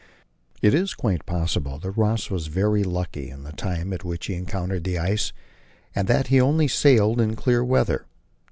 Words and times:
It 0.63 0.73
is 0.73 0.95
quite 0.95 1.27
possible 1.27 1.77
that 1.77 1.91
Ross 1.91 2.31
was 2.31 2.47
very 2.47 2.83
lucky 2.83 3.29
in 3.29 3.43
the 3.43 3.51
time 3.51 3.93
at 3.93 4.03
which 4.03 4.25
he 4.25 4.33
encountered 4.33 4.83
the 4.83 4.97
ice, 4.97 5.31
and 5.93 6.07
that 6.07 6.25
he 6.29 6.41
only 6.41 6.67
sailed 6.67 7.21
in 7.21 7.35
clear 7.35 7.63
weather. 7.63 8.07